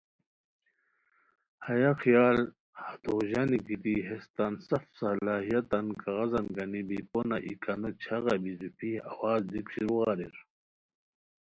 ہیہ 1.65 1.91
خیال 2.01 2.37
ہتو 2.83 3.13
ژانی 3.29 3.57
گیتی 3.67 3.95
ہیس 4.07 4.25
تان 4.35 4.53
سف 4.67 4.83
صلاحیتان 4.97 5.85
کاغذان 6.01 6.45
گنی 6.55 6.81
بی 6.87 6.99
پونہ 7.09 7.37
ای 7.45 7.53
کانو 7.63 7.89
چھاغہ 8.01 8.35
بی 8.41 8.51
روپھی 8.61 8.91
ہواز 9.09 9.41
دیک 9.51 9.65
شروع 9.73 9.99
اریر 10.11 10.35